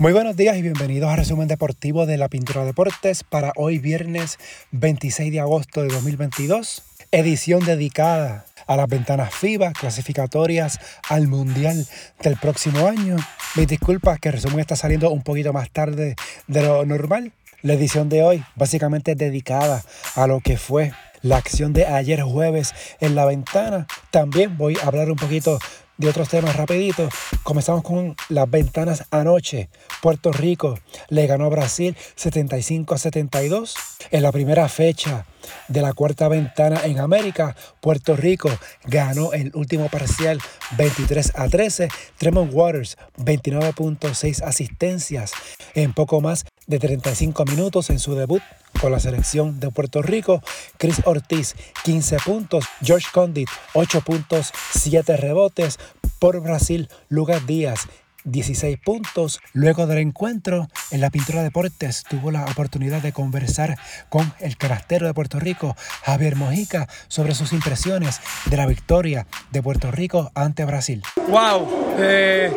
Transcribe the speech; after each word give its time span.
Muy 0.00 0.12
buenos 0.12 0.36
días 0.36 0.56
y 0.56 0.62
bienvenidos 0.62 1.10
a 1.10 1.16
Resumen 1.16 1.48
Deportivo 1.48 2.06
de 2.06 2.18
la 2.18 2.28
Pintura 2.28 2.64
Deportes 2.64 3.24
para 3.24 3.52
hoy 3.56 3.78
viernes 3.78 4.38
26 4.70 5.32
de 5.32 5.40
agosto 5.40 5.82
de 5.82 5.88
2022, 5.88 6.84
edición 7.10 7.64
dedicada 7.64 8.44
a 8.68 8.76
las 8.76 8.88
ventanas 8.88 9.34
FIBA 9.34 9.72
clasificatorias 9.72 10.78
al 11.08 11.26
Mundial 11.26 11.84
del 12.22 12.36
próximo 12.36 12.86
año. 12.86 13.16
Mis 13.56 13.66
disculpas 13.66 14.20
que 14.20 14.28
el 14.28 14.34
resumen 14.34 14.60
está 14.60 14.76
saliendo 14.76 15.10
un 15.10 15.24
poquito 15.24 15.52
más 15.52 15.68
tarde 15.70 16.14
de 16.46 16.62
lo 16.62 16.86
normal. 16.86 17.32
La 17.62 17.72
edición 17.72 18.08
de 18.08 18.22
hoy 18.22 18.44
básicamente 18.54 19.12
es 19.12 19.18
dedicada 19.18 19.82
a 20.14 20.28
lo 20.28 20.38
que 20.38 20.58
fue 20.58 20.92
la 21.22 21.38
acción 21.38 21.72
de 21.72 21.86
ayer 21.86 22.22
jueves 22.22 22.72
en 23.00 23.16
la 23.16 23.24
ventana. 23.24 23.88
También 24.12 24.56
voy 24.56 24.76
a 24.80 24.86
hablar 24.86 25.10
un 25.10 25.16
poquito 25.16 25.58
de 25.98 26.08
otros 26.08 26.28
temas 26.28 26.56
rapidito. 26.56 27.08
Comenzamos 27.42 27.82
con 27.82 28.16
las 28.28 28.50
ventanas 28.50 29.04
anoche. 29.10 29.68
Puerto 30.00 30.32
Rico 30.32 30.78
le 31.08 31.26
ganó 31.26 31.44
a 31.46 31.48
Brasil 31.48 31.96
75 32.14 32.94
a 32.94 32.98
72. 32.98 33.74
En 34.10 34.22
la 34.22 34.32
primera 34.32 34.68
fecha 34.68 35.26
de 35.66 35.82
la 35.82 35.92
cuarta 35.92 36.28
ventana 36.28 36.80
en 36.84 36.98
América, 36.98 37.56
Puerto 37.80 38.16
Rico 38.16 38.48
ganó 38.84 39.32
el 39.32 39.50
último 39.54 39.88
parcial 39.88 40.40
23 40.76 41.32
a 41.34 41.48
13. 41.48 41.88
Tremont 42.16 42.52
Waters 42.52 42.96
29.6 43.18 44.42
asistencias 44.42 45.32
en 45.74 45.92
poco 45.92 46.20
más 46.20 46.46
de 46.66 46.78
35 46.78 47.44
minutos 47.44 47.90
en 47.90 47.98
su 47.98 48.14
debut 48.14 48.42
con 48.80 48.92
la 48.92 49.00
selección 49.00 49.60
de 49.60 49.70
Puerto 49.70 50.02
Rico. 50.02 50.42
Chris 50.76 51.02
Ortiz, 51.04 51.54
15 51.84 52.16
puntos. 52.24 52.64
George 52.82 53.06
Condit, 53.12 53.48
8 53.74 54.00
puntos, 54.02 54.52
7 54.74 55.16
rebotes. 55.16 55.78
Por 56.18 56.40
Brasil, 56.40 56.88
Lucas 57.08 57.46
Díaz, 57.46 57.88
16 58.24 58.78
puntos. 58.84 59.40
Luego 59.52 59.86
del 59.86 59.98
encuentro, 59.98 60.68
en 60.90 61.00
la 61.00 61.10
Pintura 61.10 61.42
Deportes 61.42 62.04
tuvo 62.08 62.30
la 62.30 62.44
oportunidad 62.44 63.02
de 63.02 63.12
conversar 63.12 63.76
con 64.08 64.32
el 64.40 64.56
carastero 64.56 65.06
de 65.06 65.14
Puerto 65.14 65.38
Rico, 65.38 65.76
Javier 66.02 66.36
Mojica, 66.36 66.88
sobre 67.08 67.34
sus 67.34 67.52
impresiones 67.52 68.20
de 68.46 68.56
la 68.56 68.66
victoria 68.66 69.26
de 69.50 69.62
Puerto 69.62 69.90
Rico 69.90 70.30
ante 70.34 70.64
Brasil. 70.64 71.02
¡Wow! 71.28 71.94
Eh, 71.98 72.52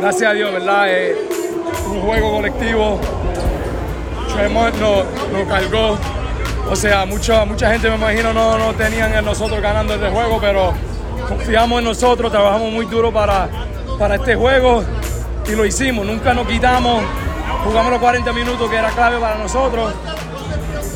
gracias 0.00 0.30
a 0.30 0.34
Dios, 0.34 0.52
¿verdad? 0.52 0.86
Eh, 0.88 1.14
un 1.86 2.00
juego 2.02 2.32
colectivo 2.32 3.00
Nos, 4.34 5.48
cargó. 5.48 5.98
O 6.70 6.76
sea, 6.76 7.04
mucha, 7.04 7.44
mucha 7.44 7.70
gente 7.70 7.88
me 7.90 7.96
imagino 7.96 8.32
no, 8.32 8.58
no 8.58 8.72
tenían 8.74 9.12
en 9.14 9.24
nosotros 9.24 9.60
ganando 9.60 9.94
este 9.94 10.08
juego, 10.08 10.38
pero 10.40 10.72
confiamos 11.28 11.78
en 11.78 11.84
nosotros, 11.84 12.32
trabajamos 12.32 12.72
muy 12.72 12.86
duro 12.86 13.12
para, 13.12 13.48
para 13.98 14.16
este 14.16 14.34
juego 14.34 14.82
y 15.46 15.52
lo 15.52 15.66
hicimos. 15.66 16.06
Nunca 16.06 16.32
nos 16.34 16.46
quitamos, 16.46 17.02
jugamos 17.64 17.92
los 17.92 18.00
40 18.00 18.32
minutos 18.32 18.70
que 18.70 18.76
era 18.76 18.90
clave 18.90 19.18
para 19.18 19.36
nosotros 19.36 19.92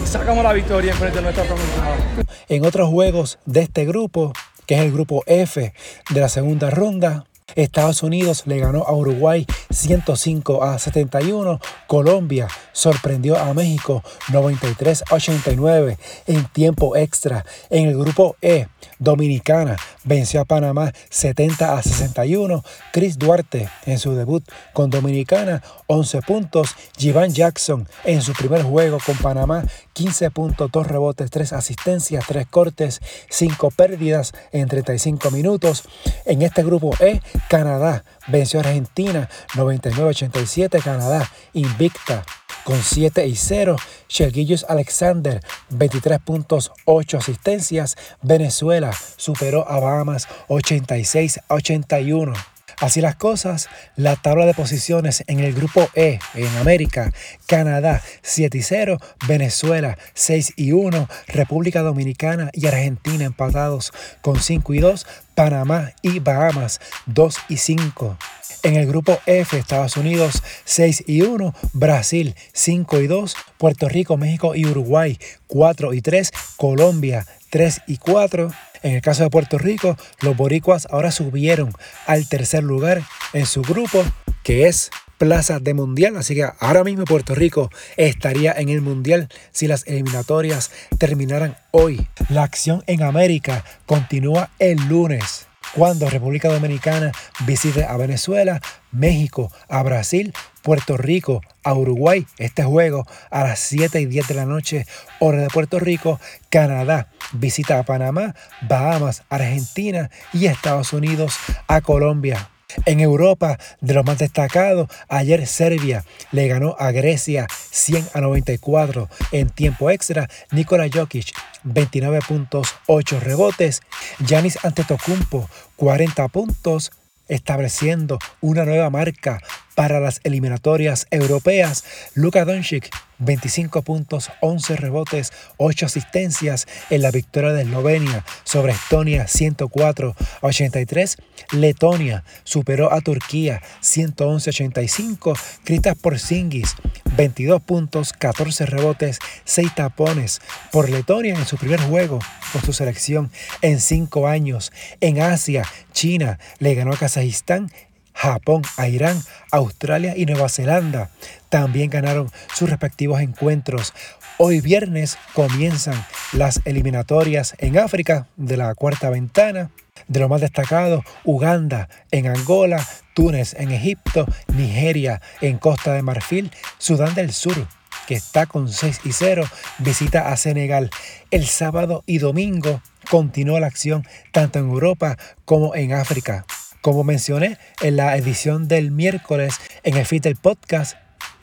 y 0.02 0.06
sacamos 0.06 0.42
la 0.42 0.52
victoria 0.52 0.92
en 0.92 0.98
frente 0.98 1.18
de 1.18 1.22
nuestra 1.22 1.44
comunidad. 1.44 2.26
En 2.48 2.64
otros 2.64 2.88
juegos 2.88 3.38
de 3.44 3.62
este 3.62 3.84
grupo, 3.84 4.32
que 4.66 4.76
es 4.76 4.80
el 4.80 4.92
grupo 4.92 5.22
F 5.26 5.72
de 6.10 6.20
la 6.20 6.28
segunda 6.28 6.70
ronda, 6.70 7.26
Estados 7.54 8.02
Unidos 8.02 8.42
le 8.46 8.58
ganó 8.58 8.82
a 8.82 8.92
Uruguay 8.92 9.46
105 9.70 10.64
a 10.64 10.78
71. 10.78 11.60
Colombia 11.86 12.48
sorprendió 12.72 13.38
a 13.38 13.54
México 13.54 14.02
93 14.32 15.04
a 15.08 15.14
89 15.14 15.96
en 16.26 16.44
tiempo 16.46 16.96
extra. 16.96 17.46
En 17.70 17.88
el 17.88 17.96
grupo 17.96 18.36
E, 18.42 18.66
Dominicana 18.98 19.76
venció 20.02 20.40
a 20.40 20.44
Panamá 20.44 20.92
70 21.08 21.78
a 21.78 21.82
61. 21.82 22.64
Chris 22.92 23.16
Duarte 23.16 23.68
en 23.86 24.00
su 24.00 24.14
debut 24.16 24.44
con 24.72 24.90
Dominicana 24.90 25.62
11 25.86 26.22
puntos. 26.22 26.74
Jivan 26.96 27.32
Jackson 27.32 27.88
en 28.04 28.22
su 28.22 28.32
primer 28.32 28.62
juego 28.62 28.98
con 29.04 29.16
Panamá 29.18 29.64
15 29.92 30.30
puntos, 30.30 30.70
2 30.70 30.86
rebotes, 30.86 31.30
3 31.30 31.52
asistencias, 31.52 32.24
3 32.26 32.46
cortes, 32.48 33.00
5 33.30 33.70
pérdidas 33.70 34.32
en 34.52 34.68
35 34.68 35.30
minutos. 35.30 35.84
En 36.24 36.42
este 36.42 36.62
grupo 36.62 36.92
E, 37.00 37.20
Canadá 37.48 38.04
venció 38.28 38.60
a 38.60 38.64
Argentina 38.64 39.28
99-87. 39.54 40.82
Canadá 40.82 41.30
invicta 41.52 42.24
con 42.64 42.82
7 42.82 43.26
y 43.26 43.36
0. 43.36 43.76
Sherguillus 44.08 44.66
Alexander, 44.68 45.40
23 45.70 46.18
puntos, 46.18 46.72
8 46.84 47.18
asistencias. 47.18 47.96
Venezuela 48.22 48.92
superó 49.16 49.68
a 49.68 49.78
Bahamas 49.80 50.26
86 50.48 51.40
81. 51.48 52.55
Así 52.78 53.00
las 53.00 53.16
cosas, 53.16 53.68
la 53.96 54.16
tabla 54.16 54.44
de 54.44 54.52
posiciones 54.52 55.24
en 55.28 55.40
el 55.40 55.54
grupo 55.54 55.88
E 55.94 56.18
en 56.34 56.56
América, 56.58 57.10
Canadá 57.46 58.02
7 58.20 58.58
y 58.58 58.62
0, 58.62 58.98
Venezuela 59.26 59.96
6 60.12 60.52
y 60.56 60.72
1, 60.72 61.08
República 61.28 61.80
Dominicana 61.80 62.50
y 62.52 62.66
Argentina 62.66 63.24
empatados 63.24 63.92
con 64.20 64.40
5 64.40 64.74
y 64.74 64.80
2, 64.80 65.06
Panamá 65.34 65.92
y 66.02 66.18
Bahamas 66.18 66.80
2 67.06 67.36
y 67.48 67.56
5. 67.56 68.18
En 68.62 68.74
el 68.74 68.86
grupo 68.86 69.18
F, 69.24 69.56
Estados 69.56 69.96
Unidos 69.96 70.42
6 70.64 71.04
y 71.06 71.22
1, 71.22 71.54
Brasil 71.72 72.34
5 72.52 73.00
y 73.00 73.06
2, 73.06 73.36
Puerto 73.56 73.88
Rico, 73.88 74.16
México 74.18 74.54
y 74.54 74.66
Uruguay 74.66 75.18
4 75.46 75.94
y 75.94 76.02
3, 76.02 76.30
Colombia 76.56 77.26
3 77.50 77.82
y 77.86 77.96
4. 77.98 78.50
En 78.86 78.94
el 78.94 79.02
caso 79.02 79.24
de 79.24 79.30
Puerto 79.30 79.58
Rico, 79.58 79.96
los 80.20 80.36
boricuas 80.36 80.86
ahora 80.92 81.10
subieron 81.10 81.72
al 82.06 82.28
tercer 82.28 82.62
lugar 82.62 83.02
en 83.32 83.44
su 83.44 83.62
grupo, 83.62 84.04
que 84.44 84.68
es 84.68 84.92
Plaza 85.18 85.58
de 85.58 85.74
Mundial. 85.74 86.16
Así 86.16 86.36
que 86.36 86.48
ahora 86.60 86.84
mismo 86.84 87.04
Puerto 87.04 87.34
Rico 87.34 87.68
estaría 87.96 88.52
en 88.52 88.68
el 88.68 88.82
Mundial 88.82 89.28
si 89.50 89.66
las 89.66 89.84
eliminatorias 89.88 90.70
terminaran 90.98 91.56
hoy. 91.72 92.06
La 92.28 92.44
acción 92.44 92.84
en 92.86 93.02
América 93.02 93.64
continúa 93.86 94.50
el 94.60 94.78
lunes 94.86 95.48
cuando 95.74 96.08
República 96.08 96.48
Dominicana 96.48 97.10
visite 97.44 97.82
a 97.82 97.96
Venezuela, 97.96 98.60
México 98.92 99.50
a 99.68 99.82
Brasil, 99.82 100.32
Puerto 100.62 100.96
Rico 100.96 101.40
a 101.64 101.74
Uruguay. 101.74 102.24
Este 102.38 102.62
juego 102.62 103.04
a 103.30 103.42
las 103.42 103.58
7 103.58 104.00
y 104.00 104.06
10 104.06 104.28
de 104.28 104.34
la 104.34 104.46
noche, 104.46 104.86
hora 105.18 105.42
de 105.42 105.48
Puerto 105.48 105.80
Rico. 105.80 106.20
Canadá 106.50 107.08
visita 107.32 107.78
a 107.78 107.82
Panamá, 107.82 108.34
Bahamas, 108.62 109.22
Argentina 109.28 110.10
y 110.32 110.46
Estados 110.46 110.92
Unidos 110.92 111.36
a 111.68 111.80
Colombia. 111.80 112.50
En 112.84 113.00
Europa, 113.00 113.58
de 113.80 113.94
lo 113.94 114.04
más 114.04 114.18
destacado, 114.18 114.88
ayer 115.08 115.46
Serbia 115.46 116.04
le 116.32 116.48
ganó 116.48 116.76
a 116.78 116.90
Grecia 116.90 117.46
100 117.70 118.08
a 118.12 118.20
94 118.20 119.08
en 119.32 119.48
tiempo 119.48 119.90
extra. 119.90 120.28
Nikola 120.50 120.88
Jokic 120.92 121.32
29 121.62 122.20
puntos, 122.26 122.74
8 122.86 123.20
rebotes. 123.20 123.80
Yanis 124.18 124.58
Antetokounmpo 124.64 125.48
40 125.76 126.28
puntos, 126.28 126.90
estableciendo 127.28 128.18
una 128.40 128.64
nueva 128.64 128.90
marca 128.90 129.40
para 129.76 130.00
las 130.00 130.20
eliminatorias 130.24 131.06
europeas. 131.12 131.84
Luka 132.14 132.44
Doncic 132.44 132.90
25 133.18 133.82
puntos, 133.82 134.30
11 134.40 134.76
rebotes, 134.76 135.32
8 135.58 135.86
asistencias 135.86 136.66
en 136.90 137.02
la 137.02 137.10
victoria 137.10 137.52
de 137.52 137.62
Eslovenia 137.62 138.24
sobre 138.44 138.72
Estonia 138.72 139.28
104 139.28 140.16
a 140.42 140.46
83. 140.46 141.16
Letonia 141.52 142.24
superó 142.44 142.92
a 142.92 143.00
Turquía 143.00 143.62
111 143.80 144.50
a 144.50 144.52
85. 144.52 145.34
Kristaps 145.64 146.00
Porzingis 146.00 146.74
22 147.16 147.62
puntos, 147.62 148.12
14 148.12 148.66
rebotes, 148.66 149.18
6 149.44 149.74
tapones 149.74 150.40
por 150.70 150.90
Letonia 150.90 151.34
en 151.34 151.46
su 151.46 151.56
primer 151.56 151.80
juego 151.80 152.18
con 152.52 152.62
su 152.62 152.72
selección 152.72 153.30
en 153.62 153.80
5 153.80 154.26
años. 154.26 154.72
En 155.00 155.20
Asia, 155.20 155.64
China 155.92 156.38
le 156.58 156.74
ganó 156.74 156.92
a 156.92 156.96
Kazajistán 156.98 157.70
Japón, 158.16 158.62
Irán, 158.88 159.22
Australia 159.52 160.14
y 160.16 160.24
Nueva 160.24 160.48
Zelanda. 160.48 161.10
También 161.50 161.90
ganaron 161.90 162.30
sus 162.54 162.70
respectivos 162.70 163.20
encuentros. 163.20 163.92
Hoy 164.38 164.60
viernes 164.60 165.18
comienzan 165.34 166.02
las 166.32 166.62
eliminatorias 166.64 167.54
en 167.58 167.78
África 167.78 168.26
de 168.36 168.56
la 168.56 168.74
cuarta 168.74 169.10
ventana. 169.10 169.70
De 170.08 170.20
lo 170.20 170.28
más 170.28 170.40
destacado, 170.40 171.04
Uganda 171.24 171.88
en 172.10 172.26
Angola, 172.26 172.86
Túnez 173.14 173.54
en 173.58 173.70
Egipto, 173.70 174.26
Nigeria 174.54 175.20
en 175.40 175.58
Costa 175.58 175.92
de 175.92 176.02
Marfil, 176.02 176.50
Sudán 176.78 177.14
del 177.14 177.32
Sur 177.32 177.66
que 178.06 178.14
está 178.14 178.46
con 178.46 178.68
6 178.68 179.00
y 179.04 179.12
0, 179.12 179.44
visita 179.78 180.28
a 180.28 180.36
Senegal. 180.36 180.90
El 181.30 181.46
sábado 181.46 182.04
y 182.06 182.18
domingo 182.18 182.80
continúa 183.10 183.58
la 183.58 183.66
acción 183.66 184.06
tanto 184.32 184.58
en 184.58 184.66
Europa 184.66 185.16
como 185.44 185.74
en 185.74 185.92
África. 185.92 186.46
Como 186.86 187.02
mencioné 187.02 187.58
en 187.82 187.96
la 187.96 188.16
edición 188.16 188.68
del 188.68 188.92
miércoles, 188.92 189.56
en 189.82 189.96
el 189.96 190.06
feed 190.06 190.22
del 190.22 190.36
podcast 190.36 190.96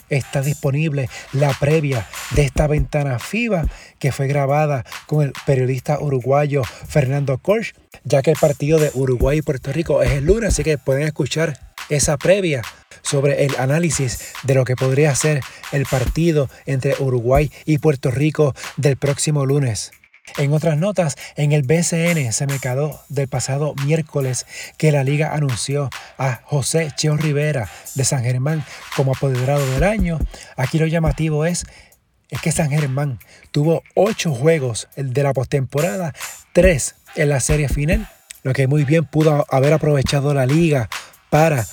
está 0.07 0.41
disponible 0.41 1.09
la 1.33 1.51
previa 1.59 2.07
de 2.31 2.43
esta 2.43 2.65
ventana 2.65 3.19
FIBA 3.19 3.65
que 3.99 4.13
fue 4.13 4.27
grabada 4.27 4.85
con 5.05 5.21
el 5.21 5.33
periodista 5.45 5.99
uruguayo 5.99 6.63
Fernando 6.63 7.39
Korsch, 7.39 7.73
ya 8.05 8.21
que 8.21 8.31
el 8.31 8.37
partido 8.39 8.79
de 8.79 8.91
Uruguay 8.93 9.39
y 9.39 9.41
Puerto 9.41 9.73
Rico 9.73 10.01
es 10.01 10.11
el 10.11 10.27
lunes, 10.27 10.53
así 10.53 10.63
que 10.63 10.77
pueden 10.77 11.03
escuchar 11.03 11.59
esa 11.89 12.15
previa 12.15 12.61
sobre 13.01 13.43
el 13.43 13.53
análisis 13.57 14.31
de 14.43 14.55
lo 14.55 14.63
que 14.63 14.77
podría 14.77 15.13
ser 15.13 15.41
el 15.73 15.85
partido 15.85 16.49
entre 16.65 16.95
Uruguay 16.99 17.51
y 17.65 17.79
Puerto 17.79 18.11
Rico 18.11 18.55
del 18.77 18.95
próximo 18.95 19.45
lunes. 19.45 19.91
En 20.37 20.51
otras 20.51 20.77
notas, 20.77 21.15
en 21.35 21.51
el 21.51 21.61
BCN 21.63 22.31
se 22.33 22.47
me 22.47 22.57
quedó 22.57 22.99
del 23.09 23.27
pasado 23.27 23.75
miércoles 23.85 24.47
que 24.77 24.91
la 24.91 25.03
liga 25.03 25.35
anunció 25.35 25.89
a 26.17 26.41
José 26.45 26.91
Cheo 26.95 27.17
Rivera 27.17 27.69
de 27.93 28.03
San 28.03 28.23
Germán 28.23 28.65
como 28.95 29.13
apoderado 29.13 29.69
del 29.71 29.83
año. 29.83 30.19
Aquí 30.57 30.79
lo 30.79 30.87
llamativo 30.87 31.45
es, 31.45 31.65
es 32.29 32.41
que 32.41 32.51
San 32.51 32.71
Germán 32.71 33.19
tuvo 33.51 33.83
ocho 33.95 34.33
juegos 34.33 34.87
de 34.95 35.23
la 35.23 35.33
postemporada, 35.33 36.13
tres 36.51 36.95
en 37.15 37.29
la 37.29 37.39
serie 37.39 37.69
final, 37.69 38.09
lo 38.41 38.53
que 38.53 38.67
muy 38.67 38.85
bien 38.85 39.05
pudo 39.05 39.45
haber 39.51 39.73
aprovechado 39.73 40.33
la 40.33 40.47
liga 40.47 40.89
para 41.29 41.67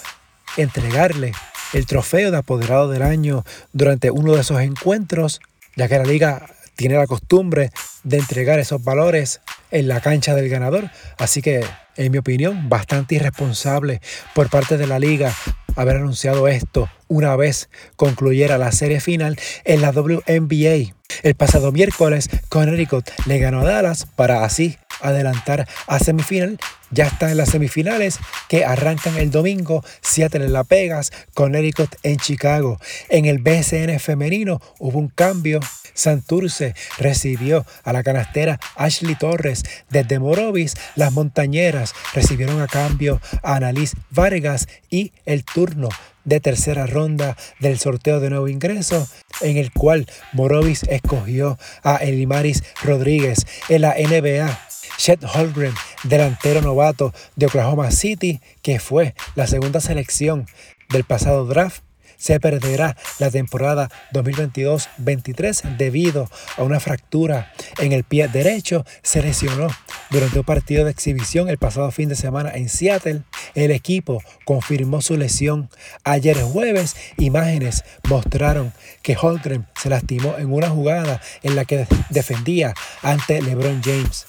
entregarle 0.58 1.32
el 1.73 1.87
trofeo 1.87 2.31
de 2.31 2.38
apoderado 2.38 2.91
del 2.91 3.02
año 3.02 3.44
durante 3.73 4.11
uno 4.11 4.35
de 4.35 4.43
esos 4.43 4.61
encuentros, 4.61 5.41
ya 5.76 5.88
que 5.88 5.99
la 5.99 6.05
liga 6.05 6.47
tiene 6.76 6.97
la 6.97 7.06
costumbre 7.06 7.70
de 8.02 8.19
entregar 8.19 8.58
esos 8.58 8.82
valores 8.82 9.41
en 9.70 9.88
la 9.88 10.00
cancha 10.00 10.35
del 10.35 10.49
ganador. 10.49 10.91
Así 11.19 11.43
que, 11.43 11.64
en 11.97 12.12
mi 12.12 12.19
opinión, 12.19 12.69
bastante 12.69 13.17
irresponsable 13.17 14.00
por 14.35 14.50
parte 14.50 14.76
de 14.76 14.87
la 14.87 14.99
liga 14.99 15.32
haber 15.76 15.97
anunciado 15.97 16.49
esto 16.49 16.88
una 17.08 17.37
vez 17.37 17.69
concluyera 17.97 18.58
la 18.58 18.73
serie 18.73 19.00
final 19.00 19.38
en 19.64 19.81
la 19.81 19.91
WNBA. 19.91 20.94
El 21.23 21.35
pasado 21.37 21.73
miércoles, 21.73 22.29
Connecticut 22.49 23.08
le 23.26 23.38
ganó 23.38 23.61
a 23.61 23.64
Dallas 23.64 24.06
para 24.17 24.44
así 24.44 24.79
adelantar 25.00 25.67
a 25.87 25.99
semifinal. 25.99 26.58
Ya 26.91 27.06
está 27.06 27.31
en 27.31 27.37
las 27.37 27.50
semifinales 27.50 28.19
que 28.49 28.64
arrancan 28.64 29.17
el 29.17 29.31
domingo. 29.31 29.85
Seattle 30.00 30.44
en 30.44 30.52
La 30.52 30.64
Vegas, 30.64 31.12
Connecticut 31.35 31.94
en 32.02 32.17
Chicago. 32.17 32.79
En 33.08 33.26
el 33.26 33.38
BCN 33.38 34.00
femenino 34.00 34.61
hubo 34.79 34.99
un 34.99 35.08
cambio. 35.08 35.61
Santurce 35.94 36.75
recibió 36.99 37.67
a 37.85 37.93
la 37.93 38.02
canastera 38.02 38.58
Ashley 38.76 39.14
Torres 39.14 39.64
desde 39.91 40.19
Morovis. 40.19 40.75
Las 40.97 41.12
montañeras 41.12 41.94
recibieron 42.14 42.61
a 42.61 42.67
cambio 42.67 43.20
a 43.43 43.56
Annalise 43.56 43.97
Vargas 44.11 44.67
y 44.88 45.12
el 45.26 45.44
turno 45.44 45.88
de 46.25 46.41
tercera 46.41 46.87
ronda 46.87 47.37
del 47.58 47.79
sorteo 47.79 48.20
de 48.20 48.31
nuevo 48.31 48.49
ingreso, 48.49 49.06
en 49.41 49.56
el 49.56 49.73
cual 49.73 50.06
Morovis 50.32 50.85
escogió 50.85 51.58
a 51.82 51.97
Elimaris 51.97 52.62
Rodríguez 52.82 53.47
en 53.69 53.82
la 53.82 53.94
NBA. 53.94 54.70
Chet 54.97 55.25
Holgren, 55.25 55.75
delantero 56.05 56.63
novato 56.63 57.13
de 57.37 57.47
Oklahoma 57.47 57.91
City, 57.91 58.41
que 58.63 58.79
fue 58.79 59.15
la 59.35 59.47
segunda 59.47 59.81
selección 59.81 60.47
del 60.89 61.05
pasado 61.05 61.47
draft, 61.47 61.83
se 62.21 62.39
perderá 62.39 62.97
la 63.19 63.31
temporada 63.31 63.91
2022-23 64.13 65.79
debido 65.79 66.29
a 66.59 66.63
una 66.63 66.79
fractura 66.79 67.51
en 67.79 67.93
el 67.93 68.05
pie 68.05 68.29
derecho. 68.29 68.85
Se 69.03 69.23
lesionó 69.23 69.69
durante 70.11 70.39
un 70.39 70.45
partido 70.45 70.85
de 70.85 70.91
exhibición 70.91 71.49
el 71.49 71.57
pasado 71.57 71.91
fin 71.91 72.11
de 72.11 72.17
semana 72.17 72.51
en 72.55 72.69
Seattle. 72.69 73.23
El 73.55 73.71
equipo 73.71 74.23
confirmó 74.45 75.01
su 75.01 75.17
lesión. 75.17 75.71
Ayer 76.05 76.37
jueves, 76.43 76.95
imágenes 77.17 77.85
mostraron 78.07 78.75
que 79.01 79.17
Holgren 79.17 79.67
se 79.81 79.89
lastimó 79.89 80.37
en 80.37 80.53
una 80.53 80.69
jugada 80.69 81.23
en 81.43 81.57
la 81.57 81.65
que 81.65 81.87
defendía 82.11 82.75
ante 83.03 83.41
LeBron 83.41 83.81
James. 83.83 84.27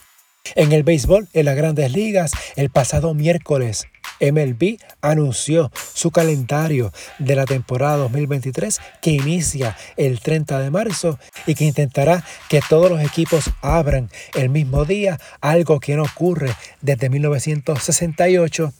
En 0.55 0.71
el 0.71 0.83
béisbol, 0.83 1.27
en 1.33 1.45
las 1.45 1.55
grandes 1.55 1.91
ligas, 1.91 2.31
el 2.55 2.69
pasado 2.69 3.13
miércoles, 3.13 3.87
MLB 4.21 4.77
anunció 5.01 5.71
su 5.93 6.11
calendario 6.11 6.93
de 7.17 7.35
la 7.35 7.45
temporada 7.45 7.97
2023 7.97 8.79
que 9.01 9.11
inicia 9.11 9.75
el 9.97 10.19
30 10.19 10.59
de 10.59 10.69
marzo 10.69 11.19
y 11.47 11.55
que 11.55 11.65
intentará 11.65 12.23
que 12.49 12.61
todos 12.69 12.91
los 12.91 13.01
equipos 13.01 13.49
abran 13.61 14.09
el 14.35 14.49
mismo 14.49 14.85
día, 14.85 15.19
algo 15.41 15.79
que 15.79 15.95
no 15.95 16.03
ocurre 16.03 16.53
desde 16.81 17.09
1968. 17.09 18.73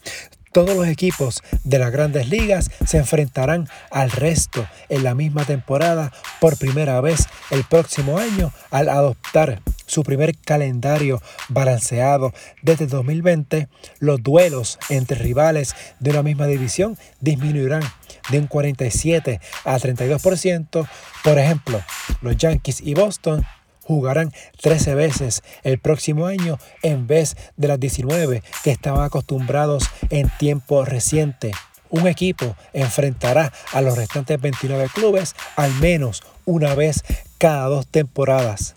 Todos 0.52 0.76
los 0.76 0.88
equipos 0.88 1.42
de 1.64 1.80
las 1.80 1.92
grandes 1.92 2.28
ligas 2.28 2.70
se 2.86 2.98
enfrentarán 2.98 3.70
al 3.90 4.12
resto 4.12 4.68
en 4.90 5.04
la 5.04 5.16
misma 5.16 5.46
temporada 5.46 6.12
por 6.42 6.58
primera 6.58 7.00
vez 7.00 7.28
el 7.52 7.64
próximo 7.64 8.18
año 8.18 8.52
al 8.70 8.90
adoptar 8.90 9.62
su 9.92 10.04
primer 10.04 10.38
calendario 10.38 11.22
balanceado 11.50 12.34
desde 12.62 12.88
2020, 12.88 13.68
los 14.00 14.24
duelos 14.24 14.80
entre 14.88 15.18
rivales 15.18 15.76
de 16.00 16.12
una 16.12 16.24
misma 16.24 16.48
división 16.48 16.98
disminuirán 17.20 17.84
de 18.30 18.40
un 18.40 18.48
47 18.48 19.42
a 19.66 19.78
32%. 19.78 20.88
Por 21.26 21.38
ejemplo, 21.38 21.82
los 22.22 22.38
Yankees 22.38 22.80
y 22.80 22.94
Boston 22.94 23.46
jugarán 23.84 24.32
13 24.62 24.96
veces 24.96 25.44
el 25.64 25.78
próximo 25.78 26.26
año 26.26 26.58
en 26.84 27.06
vez 27.06 27.36
de 27.58 27.68
las 27.68 27.80
19 27.80 28.44
que 28.64 28.72
estaban 28.72 29.04
acostumbrados 29.04 29.90
en 30.10 30.32
tiempo 30.40 30.86
reciente. 30.86 31.52
Un 31.90 32.08
equipo 32.08 32.56
enfrentará 32.72 33.52
a 33.74 33.82
los 33.82 33.98
restantes 33.98 34.40
29 34.40 34.88
clubes 34.94 35.36
al 35.58 35.74
menos 35.82 36.24
una 36.46 36.76
vez 36.76 37.04
cada 37.38 37.66
dos 37.66 37.88
temporadas. 37.88 38.76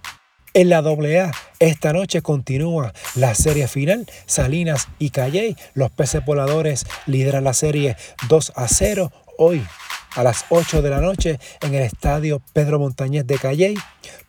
En 0.56 0.68
la 0.68 0.78
AA, 0.78 1.32
esta 1.58 1.92
noche 1.92 2.22
continúa 2.22 2.94
la 3.16 3.34
serie 3.34 3.66
final. 3.66 4.06
Salinas 4.26 4.86
y 5.00 5.10
Calley, 5.10 5.56
los 5.74 5.90
peces 5.90 6.24
voladores, 6.24 6.86
lideran 7.06 7.42
la 7.42 7.54
serie 7.54 7.96
2 8.28 8.52
a 8.54 8.68
0. 8.68 9.10
Hoy, 9.36 9.66
a 10.14 10.22
las 10.22 10.44
8 10.50 10.80
de 10.80 10.90
la 10.90 11.00
noche, 11.00 11.40
en 11.60 11.74
el 11.74 11.82
estadio 11.82 12.40
Pedro 12.52 12.78
Montañez 12.78 13.26
de 13.26 13.36
Calley, 13.36 13.74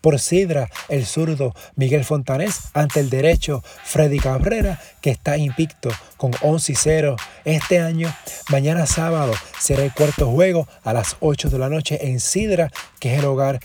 por 0.01 0.19
Sidra, 0.19 0.67
el 0.89 1.05
zurdo 1.05 1.53
Miguel 1.75 2.03
Fontanés 2.03 2.69
ante 2.73 3.01
el 3.01 3.11
derecho 3.11 3.63
Freddy 3.83 4.17
Cabrera, 4.17 4.81
que 5.01 5.11
está 5.11 5.37
invicto 5.37 5.91
con 6.17 6.31
11 6.41 6.71
y 6.71 6.75
0 6.75 7.15
este 7.43 7.79
año. 7.79 8.11
Mañana 8.49 8.87
sábado 8.87 9.33
será 9.59 9.83
el 9.83 9.93
cuarto 9.93 10.31
juego 10.31 10.67
a 10.83 10.91
las 10.91 11.17
8 11.19 11.51
de 11.51 11.59
la 11.59 11.69
noche 11.69 11.99
en 12.07 12.19
Sidra, 12.19 12.71
que 12.99 13.13
es 13.13 13.19
el 13.19 13.25
hogar 13.25 13.59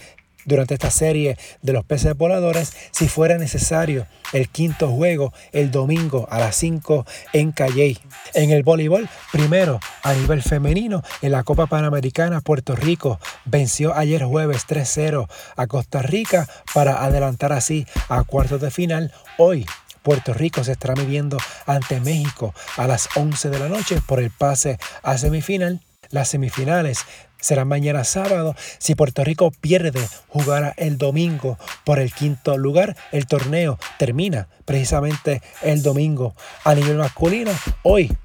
durante 0.50 0.74
esta 0.74 0.90
serie 0.90 1.38
de 1.62 1.72
los 1.72 1.84
peces 1.84 2.16
voladores 2.16 2.72
si 2.90 3.08
fuera 3.08 3.38
necesario 3.38 4.06
el 4.32 4.48
quinto 4.48 4.88
juego 4.88 5.32
el 5.52 5.70
domingo 5.70 6.26
a 6.30 6.40
las 6.40 6.56
5 6.56 7.06
en 7.32 7.52
Calley. 7.52 7.98
En 8.34 8.50
el 8.50 8.64
voleibol, 8.64 9.08
primero 9.32 9.80
a 10.02 10.12
nivel 10.12 10.42
femenino, 10.42 11.02
en 11.22 11.32
la 11.32 11.44
Copa 11.44 11.66
Panamericana 11.66 12.40
Puerto 12.40 12.74
Rico 12.74 13.20
venció 13.44 13.94
ayer 13.94 14.24
jueves 14.24 14.66
3-0 14.66 15.28
a 15.56 15.66
Costa 15.68 16.02
Rica 16.02 16.48
para 16.74 17.04
adelantar 17.04 17.52
así 17.52 17.86
a 18.08 18.24
cuartos 18.24 18.60
de 18.60 18.72
final. 18.72 19.12
Hoy 19.38 19.66
Puerto 20.02 20.34
Rico 20.34 20.64
se 20.64 20.72
estará 20.72 20.94
midiendo 20.94 21.38
ante 21.66 22.00
México 22.00 22.54
a 22.76 22.88
las 22.88 23.08
11 23.14 23.50
de 23.50 23.58
la 23.58 23.68
noche 23.68 24.00
por 24.04 24.18
el 24.18 24.30
pase 24.30 24.78
a 25.02 25.16
semifinal. 25.16 25.80
Las 26.10 26.28
semifinales 26.28 27.04
será 27.40 27.64
mañana 27.64 28.04
sábado. 28.04 28.54
Si 28.78 28.94
Puerto 28.94 29.24
Rico 29.24 29.50
pierde, 29.50 30.06
jugará 30.28 30.74
el 30.76 30.98
domingo 30.98 31.58
por 31.84 31.98
el 31.98 32.12
quinto 32.12 32.56
lugar. 32.58 32.96
El 33.12 33.26
torneo 33.26 33.78
termina 33.98 34.48
precisamente 34.64 35.42
el 35.62 35.82
domingo. 35.82 36.34
A 36.64 36.74
nivel 36.74 36.96
masculino, 36.96 37.52
hoy 37.82 38.16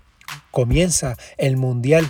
comienza 0.52 1.18
el 1.38 1.58
Mundial 1.58 2.10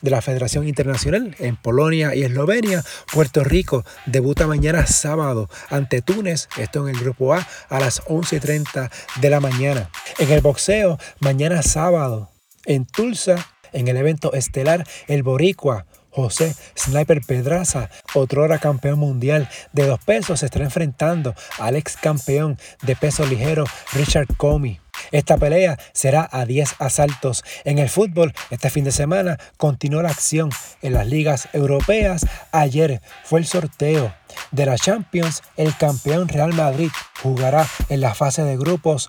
de 0.00 0.10
la 0.10 0.22
Federación 0.22 0.68
Internacional 0.68 1.34
en 1.38 1.56
Polonia 1.56 2.14
y 2.14 2.22
Eslovenia. 2.22 2.84
Puerto 3.12 3.42
Rico 3.44 3.84
debuta 4.06 4.46
mañana 4.46 4.86
sábado 4.86 5.48
ante 5.70 6.02
Túnez, 6.02 6.48
esto 6.56 6.86
en 6.86 6.94
el 6.94 7.00
grupo 7.00 7.34
A, 7.34 7.46
a 7.68 7.80
las 7.80 8.02
11.30 8.04 8.90
de 9.20 9.30
la 9.30 9.40
mañana. 9.40 9.90
En 10.18 10.30
el 10.30 10.40
boxeo, 10.40 10.98
mañana 11.20 11.62
sábado 11.62 12.30
en 12.64 12.86
Tulsa, 12.86 13.48
en 13.72 13.88
el 13.88 13.96
evento 13.96 14.32
estelar, 14.32 14.86
el 15.08 15.22
Boricua 15.22 15.86
José 16.18 16.56
Sniper 16.76 17.20
Pedraza, 17.20 17.90
hora 18.12 18.58
campeón 18.58 18.98
mundial 18.98 19.48
de 19.72 19.86
dos 19.86 20.00
pesos, 20.00 20.40
se 20.40 20.46
está 20.46 20.58
enfrentando 20.58 21.32
al 21.60 21.76
ex 21.76 21.96
campeón 21.96 22.58
de 22.82 22.96
peso 22.96 23.24
ligero 23.24 23.64
Richard 23.92 24.26
Comey. 24.36 24.80
Esta 25.12 25.36
pelea 25.36 25.78
será 25.92 26.28
a 26.32 26.44
10 26.44 26.74
asaltos. 26.80 27.44
En 27.62 27.78
el 27.78 27.88
fútbol, 27.88 28.34
este 28.50 28.68
fin 28.68 28.82
de 28.82 28.90
semana 28.90 29.38
continuó 29.58 30.02
la 30.02 30.10
acción 30.10 30.50
en 30.82 30.94
las 30.94 31.06
ligas 31.06 31.48
europeas. 31.52 32.26
Ayer 32.50 33.00
fue 33.22 33.38
el 33.38 33.46
sorteo 33.46 34.12
de 34.50 34.66
la 34.66 34.76
Champions. 34.76 35.42
El 35.56 35.76
campeón 35.76 36.26
Real 36.26 36.52
Madrid 36.52 36.90
jugará 37.22 37.64
en 37.90 38.00
la 38.00 38.16
fase 38.16 38.42
de 38.42 38.56
grupos 38.56 39.06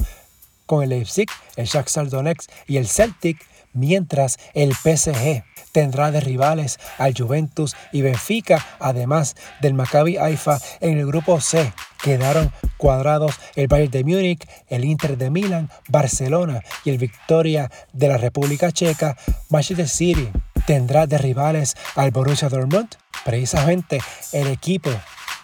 con 0.68 0.84
el 0.84 0.90
Leipzig, 0.90 1.28
el 1.56 1.66
Shakhtar 1.66 2.08
Donetsk 2.10 2.52
y 2.68 2.78
el 2.78 2.88
Celtic, 2.88 3.44
mientras 3.74 4.38
el 4.54 4.74
PSG 4.74 5.44
tendrá 5.72 6.12
de 6.12 6.20
rivales 6.20 6.80
al 6.98 7.14
Juventus 7.16 7.76
y 7.92 8.02
Benfica, 8.02 8.66
además 8.80 9.36
del 9.62 9.74
Maccabi 9.74 10.18
Haifa 10.18 10.60
en 10.80 10.98
el 10.98 11.06
grupo 11.06 11.40
C. 11.42 11.72
Quedaron 12.02 12.52
cuadrados 12.78 13.36
el 13.56 13.68
Bayern 13.68 13.92
de 13.92 14.04
Múnich, 14.04 14.48
el 14.68 14.86
Inter 14.86 15.18
de 15.18 15.30
Milán, 15.30 15.70
Barcelona 15.88 16.64
y 16.86 16.90
el 16.92 16.98
Victoria 16.98 17.70
de 17.94 18.08
la 18.08 18.18
República 18.18 18.72
Checa, 18.72 19.18
Manchester 19.50 19.88
City 19.88 20.30
tendrá 20.66 21.08
de 21.08 21.18
rivales 21.18 21.76
al 21.96 22.12
Borussia 22.12 22.48
Dortmund, 22.48 22.90
precisamente 23.26 24.00
el 24.32 24.48
equipo 24.48 24.92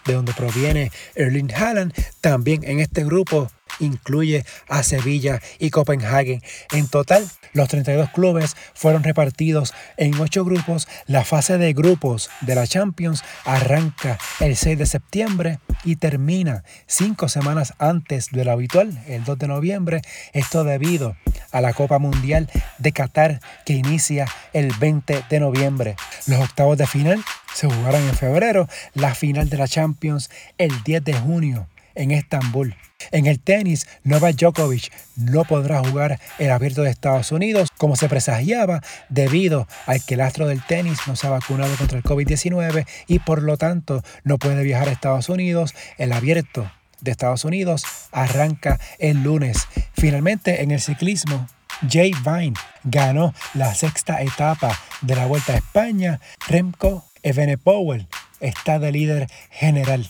de 0.06 0.14
donde 0.14 0.34
proviene 0.34 0.92
Erling 1.16 1.52
Haaland, 1.52 1.94
también 2.22 2.64
en 2.64 2.80
este 2.80 3.04
grupo 3.04 3.50
incluye 3.80 4.46
a 4.68 4.84
Sevilla 4.84 5.42
y 5.60 5.70
Copenhague. 5.70 6.42
En 6.72 6.88
total, 6.88 7.30
los 7.54 7.70
32 7.70 8.10
clubes 8.10 8.56
fueron 8.74 9.04
repartidos 9.04 9.74
en 9.98 10.20
8 10.20 10.44
grupos. 10.44 10.88
La 11.08 11.24
fase 11.24 11.58
de 11.58 11.74
grupos 11.74 12.30
de 12.42 12.56
la 12.56 12.68
Champions 12.68 13.24
arranca 13.46 14.18
el 14.40 14.56
6 14.56 14.78
de 14.78 14.86
septiembre 14.86 15.60
y 15.84 15.96
termina 15.96 16.64
5 16.88 17.30
semanas 17.30 17.74
antes 17.80 18.32
de 18.32 18.46
lo 18.46 18.52
habitual, 18.52 19.02
el 19.08 19.24
2 19.24 19.38
de 19.40 19.48
noviembre. 19.48 20.02
Esto 20.34 20.64
debido 20.64 21.16
a 21.52 21.62
la 21.62 21.74
Copa 21.74 22.00
Mundial 22.00 22.50
de 22.78 22.92
Qatar 22.92 23.40
que 23.66 23.74
inicia 23.74 24.28
el 24.54 24.74
20 24.74 25.24
de 25.30 25.40
noviembre. 25.40 25.96
Los 26.28 26.40
octavos 26.40 26.78
de 26.78 26.88
final 26.88 27.24
se 27.54 27.68
jugarán 27.68 28.04
en 28.04 28.16
febrero, 28.16 28.68
la 28.94 29.16
final 29.16 29.50
de 29.50 29.58
la 29.58 29.68
Champions 29.68 30.30
el 30.58 30.84
10 30.84 31.04
de 31.04 31.14
junio 31.14 31.68
en 31.96 32.12
Estambul. 32.12 32.76
En 33.12 33.26
el 33.26 33.40
tenis, 33.40 33.88
Novak 34.04 34.36
Djokovic 34.36 34.92
no 35.16 35.44
podrá 35.44 35.80
jugar 35.80 36.20
el 36.40 36.52
abierto 36.52 36.82
de 36.82 36.90
Estados 36.90 37.32
Unidos 37.32 37.70
como 37.78 37.96
se 37.96 38.10
presagiaba 38.10 38.82
debido 39.10 39.68
a 39.86 40.00
que 40.00 40.16
el 40.16 40.22
astro 40.22 40.48
del 40.48 40.64
tenis 40.64 41.00
no 41.08 41.16
se 41.16 41.28
ha 41.28 41.32
vacunado 41.32 41.76
contra 41.76 41.98
el 41.98 42.04
COVID-19 42.04 42.86
y 43.08 43.20
por 43.20 43.44
lo 43.44 43.58
tanto 43.58 44.04
no 44.24 44.38
puede 44.38 44.64
viajar 44.64 44.90
a 44.90 44.92
Estados 44.92 45.30
Unidos. 45.30 45.74
El 45.98 46.14
abierto 46.14 46.72
de 47.02 47.12
Estados 47.12 47.46
Unidos 47.46 47.84
arranca 48.12 48.80
el 49.00 49.24
lunes. 49.24 49.68
Finalmente, 49.94 50.64
en 50.64 50.72
el 50.72 50.82
ciclismo, 50.82 51.48
Jay 51.90 52.12
Vine 52.24 52.54
ganó 52.84 53.34
la 53.54 53.74
sexta 53.74 54.22
etapa 54.22 54.80
de 55.02 55.16
la 55.16 55.26
Vuelta 55.26 55.54
a 55.54 55.58
España. 55.58 56.20
Remco 56.48 57.06
Evenepoel 57.24 58.08
está 58.40 58.80
de 58.80 58.92
líder 58.92 59.28
general. 59.50 60.10